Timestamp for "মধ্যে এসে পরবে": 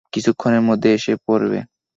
0.69-1.59